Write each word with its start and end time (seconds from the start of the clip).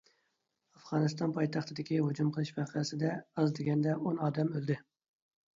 ئافغانىستان 0.77 1.35
پايتەختىدىكى 1.35 1.99
ھۇجۇم 2.05 2.31
قىلىش 2.37 2.53
ۋەقەسىدە 2.57 3.13
ئاز 3.35 3.55
دېگەندە 3.61 3.95
ئون 4.01 4.21
ئادەم 4.29 4.55
ئۆلدى. 4.57 4.81